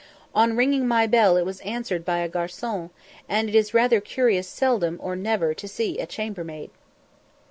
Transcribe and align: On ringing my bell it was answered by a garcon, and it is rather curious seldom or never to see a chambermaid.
On 0.33 0.55
ringing 0.57 0.87
my 0.87 1.05
bell 1.05 1.37
it 1.37 1.45
was 1.45 1.59
answered 1.59 2.03
by 2.03 2.17
a 2.21 2.27
garcon, 2.27 2.89
and 3.29 3.47
it 3.47 3.53
is 3.53 3.71
rather 3.75 4.01
curious 4.01 4.47
seldom 4.47 4.97
or 4.99 5.15
never 5.15 5.53
to 5.53 5.67
see 5.67 5.99
a 5.99 6.07
chambermaid. 6.07 6.71